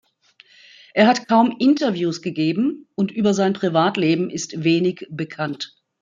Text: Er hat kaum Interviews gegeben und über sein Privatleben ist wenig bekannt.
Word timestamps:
Er 0.95 1.05
hat 1.05 1.27
kaum 1.27 1.55
Interviews 1.59 2.23
gegeben 2.23 2.87
und 2.95 3.11
über 3.11 3.35
sein 3.35 3.53
Privatleben 3.53 4.31
ist 4.31 4.63
wenig 4.63 5.05
bekannt. 5.11 5.75